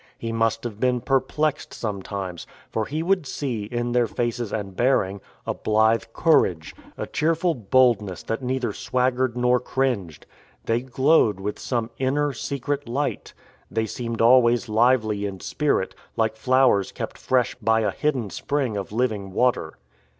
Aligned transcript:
He 0.17 0.31
must 0.31 0.63
have 0.63 0.79
been 0.79 0.99
perplexed 0.99 1.75
sometimes; 1.75 2.47
for 2.71 2.85
he 2.85 3.03
would 3.03 3.27
see, 3.27 3.65
in 3.65 3.91
their 3.91 4.07
faces 4.07 4.51
and 4.51 4.75
bear 4.75 5.03
ing, 5.03 5.21
a 5.45 5.53
blithe 5.53 6.05
courage, 6.11 6.73
a 6.97 7.05
cheerful 7.05 7.53
boldness 7.53 8.23
that 8.23 8.41
neither 8.41 8.73
swaggered 8.73 9.37
nor 9.37 9.59
cringed. 9.59 10.25
They 10.65 10.81
glowed 10.81 11.39
with 11.39 11.59
some 11.59 11.91
inner, 11.99 12.33
secret 12.33 12.89
light. 12.89 13.35
They 13.69 13.85
seemed 13.85 14.21
always 14.21 14.67
lively 14.67 15.27
in 15.27 15.39
spirit, 15.39 15.93
like 16.17 16.35
flowers 16.35 16.91
kept 16.91 17.15
fresh 17.15 17.53
by 17.61 17.81
a 17.81 17.91
hidden 17.91 18.31
spring 18.31 18.77
of 18.77 18.91
living 18.91 19.31
water. 19.33 19.77